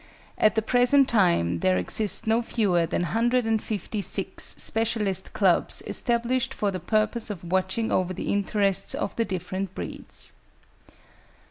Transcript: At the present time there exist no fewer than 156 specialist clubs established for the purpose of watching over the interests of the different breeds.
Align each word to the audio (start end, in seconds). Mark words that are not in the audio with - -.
At 0.39 0.55
the 0.55 0.63
present 0.63 1.07
time 1.07 1.59
there 1.59 1.77
exist 1.77 2.25
no 2.25 2.41
fewer 2.41 2.87
than 2.87 3.03
156 3.03 4.55
specialist 4.57 5.33
clubs 5.33 5.83
established 5.85 6.55
for 6.55 6.71
the 6.71 6.79
purpose 6.79 7.29
of 7.29 7.51
watching 7.51 7.91
over 7.91 8.11
the 8.11 8.33
interests 8.33 8.95
of 8.95 9.15
the 9.15 9.25
different 9.25 9.75
breeds. 9.75 10.33